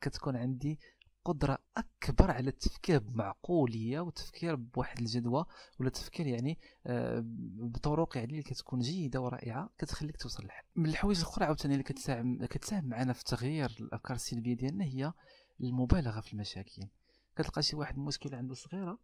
كتكون 0.00 0.36
عندي 0.36 0.78
قدرة 1.24 1.58
أكبر 1.76 2.30
على 2.30 2.48
التفكير 2.48 2.98
بمعقولية 2.98 4.00
والتفكير 4.00 4.54
بواحد 4.54 4.98
الجدوى 4.98 5.44
ولا 5.80 5.88
التفكير 5.88 6.26
يعني 6.26 6.58
آه، 6.86 7.22
بطرق 7.58 8.16
يعني 8.16 8.30
اللي 8.30 8.42
كتكون 8.42 8.80
جيدة 8.80 9.20
ورائعة 9.20 9.70
كتخليك 9.78 10.16
توصل 10.16 10.44
للحل. 10.44 10.64
من 10.76 10.86
الحوايج 10.86 11.18
الأخرى 11.18 11.44
عاوتاني 11.44 11.74
اللي 11.74 11.84
كتساهم 11.84 12.44
كتساهم 12.44 12.84
معنا 12.84 13.12
في 13.12 13.24
تغيير 13.24 13.76
الأفكار 13.80 14.16
السلبية 14.16 14.54
ديالنا 14.54 14.84
هي 14.84 15.12
المبالغة 15.60 16.20
في 16.20 16.32
المشاكل. 16.32 16.82
كتلقى 17.36 17.62
شي 17.62 17.76
واحد 17.76 17.96
المشكلة 17.96 18.36
عنده 18.36 18.54
صغيرة 18.54 18.98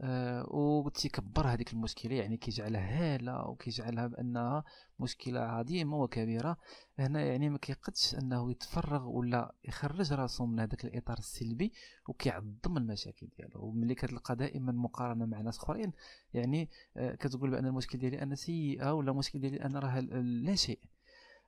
آه 0.00 0.46
وتكبر 0.50 1.46
هذيك 1.46 1.72
المشكلة 1.72 2.14
يعني 2.14 2.36
كيجعلها 2.36 3.14
هالة 3.14 3.48
وكيجعلها 3.48 4.06
بأنها 4.06 4.64
مشكلة 5.00 5.40
عظيمة 5.40 5.96
وكبيرة. 5.96 6.56
هنا 6.98 7.20
يعني 7.20 7.48
ما 7.48 7.58
كيقدش 7.58 8.14
أنه 8.14 8.50
يتفرغ 8.50 9.08
ولا 9.08 9.54
يخرج 9.64 10.12
راسه 10.12 10.46
من 10.46 10.60
هذاك 10.60 10.84
الإطار 10.84 11.18
السلبي 11.18 11.72
وكيعظم 12.08 12.76
المشاكل 12.76 13.28
ديالو. 13.38 13.60
وملي 13.64 13.94
كتلقى 13.94 14.36
دائما 14.36 14.72
مقارنة 14.72 15.26
مع 15.26 15.40
ناس 15.40 15.58
آخرين 15.58 15.92
يعني 16.34 16.70
آه 16.96 17.14
كتقول 17.14 17.50
بأن 17.50 17.66
المشكل 17.66 17.98
ديالي 17.98 18.22
أنا 18.22 18.34
سيئة 18.34 18.92
ولا 18.92 19.10
المشكل 19.10 19.40
ديالي 19.40 19.64
أنا 19.64 19.78
راه 19.78 20.00
لا 20.00 20.54
شيء. 20.54 20.80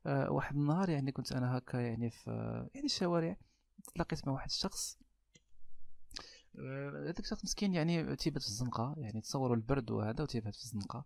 آه 0.07 0.31
واحد 0.31 0.57
النهار 0.57 0.90
يعني 0.90 1.12
كنت 1.12 1.33
أنا 1.33 1.59
هكا 1.59 1.76
يعني 1.76 2.11
في 2.11 2.31
يعني 2.75 2.87
الشوارع 2.87 3.37
تلاقيت 3.95 4.26
مع 4.28 4.33
واحد 4.33 4.49
الشخص 4.49 4.99
هذاك 7.04 7.20
الشخص 7.20 7.44
مسكين 7.44 7.75
يعني 7.75 8.16
تيبات 8.16 8.42
في 8.42 8.48
الزنقة 8.48 8.94
يعني 8.98 9.20
تصوروا 9.20 9.56
البرد 9.56 9.90
وهذا 9.90 10.22
وتيبات 10.22 10.54
في 10.54 10.62
الزنقة. 10.64 11.04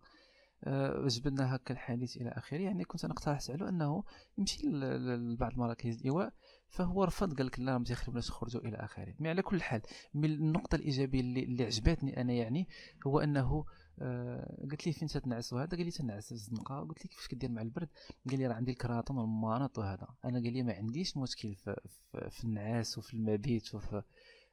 أه 0.63 1.07
هكا 1.39 1.73
الحديث 1.73 2.17
إلى 2.17 2.29
آخره. 2.29 2.57
يعني 2.57 2.83
كنت 2.83 3.05
أنا 3.05 3.13
اقترحت 3.13 3.51
عليه 3.51 3.69
أنه 3.69 4.03
يمشي 4.37 4.67
لبعض 4.67 5.57
مراكز 5.57 5.97
الإيواء 5.97 6.33
فهو 6.67 7.03
رفض 7.03 7.37
قال 7.37 7.45
لك 7.45 7.59
لا 7.59 7.77
ما 7.77 7.83
تيخلوناش 7.83 8.29
نخرجوا 8.29 8.61
إلى 8.61 8.77
آخره. 8.77 9.15
مي 9.19 9.29
على 9.29 9.41
كل 9.41 9.61
حال 9.61 9.81
من 10.13 10.25
النقطة 10.25 10.75
الإيجابية 10.75 11.19
اللي, 11.19 11.43
اللي 11.43 11.63
عجبتني 11.63 12.21
أنا 12.21 12.33
يعني 12.33 12.67
هو 13.07 13.19
أنه 13.19 13.65
آه 13.99 14.67
قلت 14.71 14.87
لي 14.87 14.93
فين 14.93 15.07
تتنعس 15.07 15.53
وهذا 15.53 15.69
قال 15.69 15.85
لي 15.85 15.91
تنعس 15.91 16.25
في 16.25 16.31
الزنقة. 16.31 16.79
قلت 16.79 17.03
لي 17.03 17.09
كيفاش 17.09 17.27
كدير 17.27 17.51
مع 17.51 17.61
البرد؟ 17.61 17.89
قال 18.29 18.39
لي 18.39 18.47
راه 18.47 18.53
عندي 18.53 18.71
الكراطون 18.71 19.17
والمانط 19.17 19.77
وهذا. 19.77 20.07
أنا 20.25 20.39
قال 20.39 20.53
لي 20.53 20.63
ما 20.63 20.73
عنديش 20.73 21.17
مشكل 21.17 21.55
في, 21.55 21.75
في, 22.11 22.29
في 22.29 22.43
النعاس 22.43 22.97
وفي 22.97 23.13
المبيت 23.13 23.75
وفي 23.75 24.03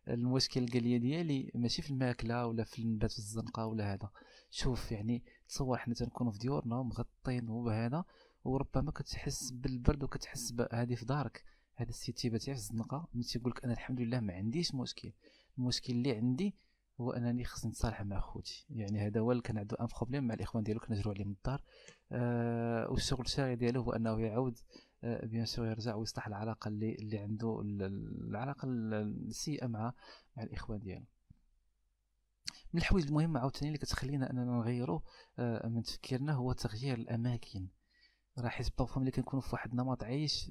المشكل 0.08 0.62
القلية 0.64 0.98
ديالي 0.98 1.50
ماشي 1.54 1.82
في 1.82 1.90
الماكلة 1.90 2.46
ولا 2.46 2.64
في 2.64 2.82
النبات 2.82 3.12
في 3.12 3.18
الزنقة 3.18 3.66
ولا 3.66 3.94
هذا. 3.94 4.10
شوف 4.50 4.92
يعني 4.92 5.22
تصور 5.48 5.78
حنا 5.78 5.94
تنكونوا 5.94 6.32
في 6.32 6.38
ديورنا 6.38 6.82
مغطين 6.82 7.48
وبهذا 7.48 8.04
وربما 8.44 8.90
كتحس 8.90 9.50
بالبرد 9.50 10.02
وكتحس 10.02 10.54
هذه 10.72 10.94
في 10.94 11.04
دارك. 11.04 11.44
هذا 11.74 11.88
السيد 11.88 12.14
تيبات 12.14 12.42
في 12.42 12.52
الزنقة 12.52 13.08
ملي 13.14 13.24
تيقول 13.24 13.50
لك 13.50 13.64
أنا 13.64 13.72
الحمد 13.72 14.00
لله 14.00 14.20
ما 14.20 14.34
عنديش 14.34 14.74
مشكل 14.74 15.12
المشكل 15.58 15.92
اللي 15.92 16.16
عندي 16.16 16.54
هو 17.00 17.10
أنني 17.10 17.44
خصني 17.44 17.70
نتصالح 17.70 18.02
مع 18.02 18.20
خوتي. 18.20 18.66
يعني 18.70 19.06
هذا 19.06 19.20
هو 19.20 19.32
اللي 19.32 19.42
كان 19.42 19.58
عنده 19.58 19.76
un 19.80 19.87
problème 19.87 20.25
مع 20.24 20.34
الإخوان 20.34 20.64
ديالو 20.64 20.80
كنهجروا 20.80 21.14
عليه 21.14 21.24
من 21.24 21.32
الدار. 21.32 21.62
آه 22.12 22.90
والشغل 22.90 23.24
الشاغل 23.24 23.56
ديالو 23.56 23.82
هو 23.82 23.92
أنه 23.92 24.20
يعود 24.20 24.58
bien 25.02 25.46
sûr 25.46 25.66
يرجع 25.66 25.94
ويصلح 25.94 26.26
العلاقة 26.26 26.68
اللي 26.68 26.94
اللي 26.94 27.18
عنده 27.18 27.60
العلاقة 27.62 28.68
السيئة 28.68 29.66
مع 29.66 29.92
مع 30.36 30.42
الإخوان 30.42 30.80
ديالو. 30.80 31.04
من 32.72 32.80
الحوايج 32.80 33.06
المهمة 33.06 33.40
عاوتاني 33.40 33.66
اللي 33.68 33.78
كتخلينا 33.78 34.30
أننا 34.30 34.44
نغيروا 34.44 35.00
آه، 35.38 35.68
من 35.68 35.82
تفكيرنا 35.82 36.32
هو 36.32 36.52
تغيير 36.52 36.98
الأماكن. 36.98 37.68
راه 38.38 38.48
حيت 38.48 38.68
بطبيعه 38.68 38.98
ملي 38.98 39.10
كنكونوا 39.10 39.42
في 39.42 39.48
واحد 39.52 39.70
النمط 39.70 40.04
عيش 40.04 40.50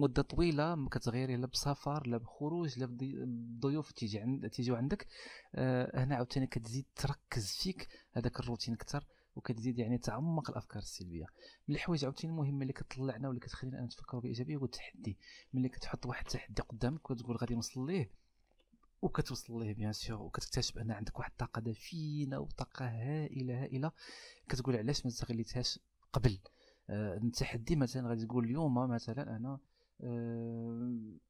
مدة 0.00 0.22
طويلة 0.22 0.74
ما 0.74 0.88
كتغيري 0.88 1.36
لا 1.36 1.46
بسفر 1.46 2.06
لا 2.06 2.16
بخروج 2.16 2.78
لا 2.78 2.86
بضيوف 2.90 3.92
تيجي 3.92 4.18
عند 4.20 4.48
تيجيو 4.50 4.76
عندك. 4.76 5.06
آه 5.54 6.04
هنا 6.04 6.16
عاوتاني 6.16 6.46
كتزيد 6.46 6.86
تركز 6.96 7.52
فيك 7.62 7.88
هذاك 8.12 8.40
الروتين 8.40 8.74
أكثر. 8.74 9.06
وكتزيد 9.36 9.78
يعني 9.78 9.98
تعمق 9.98 10.50
الأفكار 10.50 10.82
السلبية. 10.82 11.26
من 11.68 11.74
الحوايج 11.74 12.04
عاوتاني 12.04 12.32
المهمه 12.32 12.62
اللي 12.62 12.72
كتطلعنا 12.72 13.28
واللي 13.28 13.40
كتخلينا 13.40 13.84
نتفكروا 13.84 14.22
بإيجابية 14.22 14.56
هو 14.56 14.64
التحدي 14.64 15.18
ملي 15.54 15.68
كتحط 15.68 16.06
واحد 16.06 16.26
التحدي 16.26 16.62
قدامك 16.62 17.10
وتقول 17.10 17.36
غادي 17.36 17.54
نوصل 17.54 17.86
ليه؟ 17.86 18.10
وكتوصل 19.02 19.62
ليه 19.62 19.74
بيان 19.74 19.92
سور 19.92 20.22
وكتكتشف 20.22 20.78
أن 20.78 20.90
عندك 20.90 21.18
واحد 21.18 21.30
الطاقه 21.30 21.60
دفينة 21.60 22.38
وطاقة 22.38 22.86
هائلة 22.86 23.62
هائلة. 23.62 23.92
كتقول 24.48 24.76
علاش 24.76 25.06
ما 25.06 25.10
استغليتهاش 25.10 25.78
قبل؟ 26.12 26.38
آه 26.90 27.16
التحدي 27.16 27.76
مثلا 27.76 28.08
غادي 28.08 28.26
تقول 28.26 28.44
اليوم 28.44 28.74
مثلا 28.74 29.36
أنا 29.36 29.58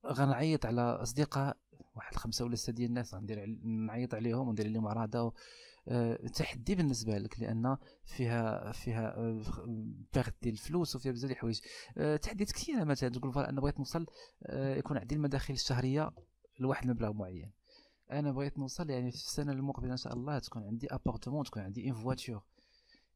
غنعيط 0.07 0.67
على 0.67 0.81
أصدقاء 0.81 1.57
واحد 1.97 2.17
خمسه 2.17 2.45
ولا 2.45 2.57
سته 2.57 2.73
ديال 2.73 2.89
الناس 2.89 3.15
غندير 3.15 3.47
نعيط 3.65 4.15
عليهم 4.15 4.49
وندير 4.49 4.67
لهم 4.69 4.87
عراضه 4.87 5.33
آه، 5.89 6.17
تحدي 6.17 6.75
بالنسبة 6.75 7.19
لك 7.19 7.41
لأن 7.41 7.77
فيها 8.05 8.73
فيها 8.73 9.17
perte 10.15 10.35
ديال 10.43 10.55
الفلوس 10.55 10.97
وفيها 10.97 11.13
بزاف 11.13 11.27
ديال 11.27 11.37
الحوايج. 11.37 11.61
آه، 11.99 12.17
تحديات 12.17 12.53
كثيرة 12.53 12.85
مثلا 12.85 13.09
تقول 13.11 13.33
voilà 13.33 13.49
أنا 13.49 13.61
بغيت 13.61 13.79
نوصل 13.79 14.07
آه، 14.47 14.75
يكون 14.77 14.99
عندي 14.99 15.15
المداخل 15.15 15.55
الشهرية 15.55 16.11
لواحد 16.61 16.85
المبلغ 16.85 17.13
معين. 17.13 17.53
أنا 18.11 18.33
بغيت 18.33 18.59
نوصل 18.59 18.91
يعني 18.91 19.11
في 19.11 19.17
السنة 19.17 19.53
المقبلة 19.53 19.93
إن 19.93 19.97
شاء 19.97 20.13
الله 20.13 20.39
تكون 20.39 20.63
عندي 20.63 20.95
appartement 20.95 21.45
تكون 21.45 21.63
عندي 21.63 21.89
une 21.89 21.95
voiture 21.95 22.43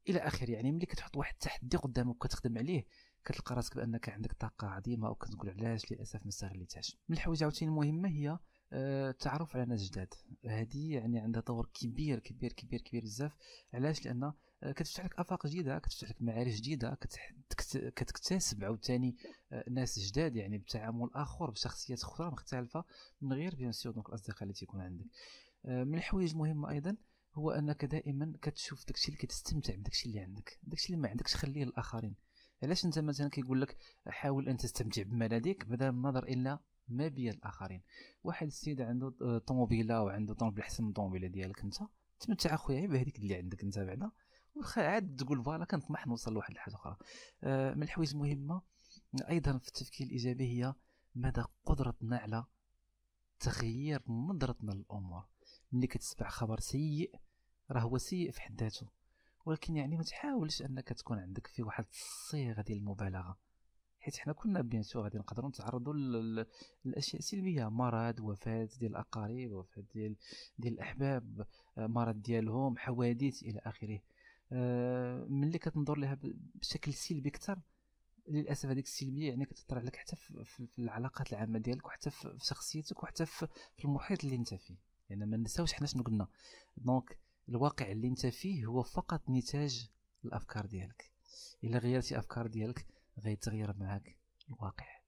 إلى 0.09 0.19
اخره 0.19 0.51
يعني 0.51 0.71
ملي 0.71 0.85
كتحط 0.85 1.17
واحد 1.17 1.33
التحدي 1.33 1.77
قدامك 1.77 2.15
وكتخدم 2.15 2.57
عليه 2.57 2.85
كتلقى 3.25 3.55
راسك 3.55 3.75
بانك 3.75 4.09
عندك 4.09 4.33
طاقة 4.33 4.67
عظيمة 4.67 5.09
وكتقول 5.09 5.49
علاش 5.49 5.91
للأسف 5.91 6.21
ما 6.23 6.29
استغليتهاش. 6.29 6.97
من 7.09 7.15
الحوايج 7.15 7.43
عاوتاني 7.43 7.71
المهمه 7.71 8.09
هي 8.09 8.39
التعرف 8.73 9.55
على 9.55 9.65
ناس 9.65 9.89
جداد. 9.89 10.13
هذه 10.45 10.93
يعني 10.93 11.19
عندها 11.19 11.41
دور 11.41 11.69
كبير 11.73 12.19
كبير 12.19 12.53
كبير 12.53 12.81
كبير 12.81 13.01
بزاف. 13.03 13.31
علاش؟ 13.73 14.05
لأن 14.05 14.33
آه، 14.63 14.71
كتفتح 14.71 15.05
لك 15.05 15.19
آفاق 15.19 15.47
جديدة 15.47 15.79
كتفتح 15.79 16.09
لك 16.09 16.21
معارف 16.21 16.53
جديدة 16.55 16.97
كتكتسب 17.95 18.63
عاوتاني 18.63 19.17
آه، 19.51 19.63
ناس 19.69 19.99
جداد 19.99 20.35
يعني 20.35 20.57
بتعامل 20.57 21.09
آخر 21.15 21.49
بشخصيات 21.51 22.03
أخرى 22.03 22.31
مختلفة 22.31 22.83
من 23.21 23.33
غير 23.33 23.55
bien 23.55 23.71
sûr 23.71 23.93
donc 23.93 24.09
الأصدقاء 24.09 24.43
اللي 24.43 24.53
تيكون 24.53 24.81
عندك. 24.81 25.05
آه، 25.65 25.83
من 25.83 25.95
الحوايج 25.97 26.31
المهمة 26.31 26.69
أيضا 26.69 26.97
هو 27.33 27.51
أنك 27.51 27.85
دائما 27.85 28.33
كتشوف 28.41 28.85
داكشي 28.87 29.07
اللي 29.07 29.17
كتستمتع 29.17 29.75
بداكشي 29.75 30.09
اللي 30.09 30.19
عندك. 30.19 30.59
داكشي 30.63 30.85
اللي 30.85 30.97
ما 31.01 31.09
عندكش 31.09 31.35
خليه 31.35 31.63
للآخرين. 31.63 32.15
علاش 32.63 32.85
انت 32.85 32.99
مثلا 32.99 33.29
كيقول 33.29 33.61
لك 33.61 33.77
حاول 34.07 34.49
أن 34.49 34.57
تستمتع 34.57 35.01
بما 35.01 35.22
لديك 35.22 35.65
بدل 35.65 35.89
النظر 35.89 36.23
إلى 36.23 36.59
ما 36.87 37.07
بيد 37.07 37.29
الآخرين. 37.29 37.81
واحد 38.23 38.47
السيد 38.47 38.81
عنده 38.81 39.37
طوموبيله 39.37 40.03
وعنده 40.03 40.33
طوموبيله 40.33 40.63
أحسن 40.63 40.83
من 40.83 40.89
الطوموبيله 40.89 41.27
ديالك 41.27 41.61
انت 41.61 41.75
تمتع 42.19 42.53
أخويا 42.53 42.87
بهذيك 42.87 43.19
اللي 43.19 43.35
عندك 43.35 43.63
انت 43.63 43.79
بعدا. 43.79 44.11
عاد 44.77 45.15
تقول 45.15 45.43
voilà 45.43 45.65
كنطمح 45.65 46.07
نوصل 46.07 46.33
لواحد 46.33 46.51
الحاجة 46.51 46.75
أخرى. 46.75 46.97
آه 47.43 47.73
من 47.73 47.83
الحوايج 47.83 48.11
المهمة 48.11 48.61
أيضا 49.29 49.57
في 49.57 49.67
التفكير 49.67 50.07
الإيجابي 50.07 50.43
هي 50.43 50.73
مدى 51.15 51.43
قدرتنا 51.65 52.17
على 52.17 52.45
تغيير 53.39 54.01
نظرتنا 54.07 54.71
للامور 54.71 55.25
ملي 55.71 55.87
كتسمع 55.87 56.29
خبر 56.29 56.59
سيء 56.59 57.15
راه 57.71 57.81
هو 57.81 57.97
سيء 57.97 58.31
في 58.31 58.41
حد 58.41 58.63
ذاته. 58.63 59.00
ولكن 59.45 59.75
يعني 59.75 59.97
ما 59.97 60.03
تحاولش 60.03 60.61
أنك 60.61 60.87
تكون 60.87 61.19
عندك 61.19 61.47
في 61.47 61.63
واحد 61.63 61.85
الصيغة 61.91 62.61
ديال 62.61 62.77
المبالغة. 62.77 63.37
حيت 63.99 64.17
حنا 64.17 64.33
كنا 64.33 64.61
bien 64.61 64.83
sûr 64.83 65.03
غادي 65.03 65.17
نقدروا 65.17 65.49
نتعرضوا 65.49 65.93
للاشياء 66.85 67.21
سلبية. 67.21 67.69
مرض 67.69 68.19
وفاة 68.19 68.69
ديال 68.79 68.91
الأقارب 68.91 69.51
وفاة 69.51 69.83
ديال 69.93 70.15
ديال 70.59 70.73
الأحباب 70.73 71.47
مرض 71.77 72.21
ديالهم 72.21 72.77
حوادث 72.77 73.43
إلى 73.43 73.59
آخره. 73.65 73.99
آه، 74.53 75.25
ملي 75.29 75.57
كتنظر 75.57 75.97
لها 75.97 76.17
بشكل 76.55 76.93
سلبي 76.93 77.29
أكثر 77.29 77.59
للأسف 78.27 78.69
هذيك 78.69 78.85
السلبية 78.85 79.29
يعني 79.29 79.45
كتاثر 79.45 79.79
عليك 79.79 79.95
حتى 79.95 80.15
في, 80.15 80.67
العلاقات 80.79 81.33
العامة 81.33 81.59
ديالك 81.59 81.85
وحتى 81.85 82.09
في 82.09 82.37
شخصيتك 82.41 83.03
وحتى 83.03 83.25
في, 83.25 83.47
المحيط 83.85 84.23
اللي 84.23 84.35
أنت 84.35 84.53
فيه. 84.53 84.75
يعني 85.09 85.25
ما 85.25 85.37
نساوش 85.37 85.73
حنا 85.73 85.87
شنو 85.87 86.03
قلنا. 86.03 86.27
دونك 86.77 87.17
الواقع 87.49 87.91
اللي 87.91 88.07
انت 88.07 88.25
فيه 88.25 88.65
هو 88.65 88.83
فقط 88.83 89.29
نتاج 89.29 89.89
الأفكار 90.25 90.65
ديالك. 90.65 91.11
إلا 91.63 91.77
غيرتي 91.77 92.19
أفكار 92.19 92.47
ديالك 92.47 92.87
غيتغير 93.19 93.77
معاك 93.77 94.17
الواقع. 94.49 95.01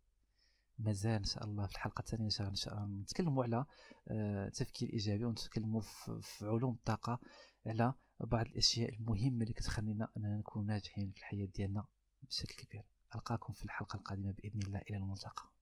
مازال 0.79 1.11
إن 1.11 1.23
شاء 1.23 1.43
الله 1.43 1.65
في 1.67 1.71
الحلقة 1.71 1.99
الثانية 1.99 2.25
إن 2.25 2.55
شاء 2.55 2.73
الله 2.73 2.85
نتكلموا 3.01 3.43
على 3.43 3.65
التفكير 4.11 4.89
آه، 4.89 4.93
إيجابي 4.93 5.25
ونتكلموا 5.25 5.81
في 6.21 6.45
علوم 6.45 6.73
الطاقة 6.73 7.19
على 7.65 7.93
بعض 8.19 8.45
الأشياء 8.45 8.93
المهمة 8.95 9.41
اللي 9.41 9.53
كتخلينا 9.53 10.07
أننا 10.17 10.37
نكون 10.37 10.65
ناجحين 10.65 11.11
في 11.11 11.17
الحياة 11.17 11.45
ديالنا 11.45 11.85
بشكل 12.23 12.55
كبير. 12.65 12.83
ألقاكم 13.15 13.53
في 13.53 13.65
الحلقة 13.65 13.97
القادمة 13.97 14.31
بإذن 14.31 14.61
الله 14.61 14.79
إلى 14.79 14.97
الملتقى. 14.97 15.52